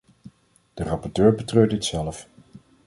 [0.73, 2.27] De rapporteur betreurt dit zelf.